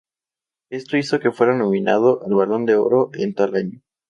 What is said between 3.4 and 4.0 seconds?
año.